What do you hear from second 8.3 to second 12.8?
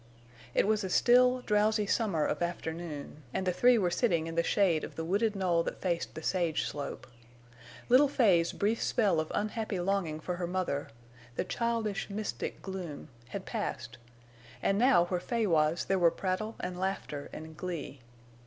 brief spell of unhappy longing for her mother—the childish, mystic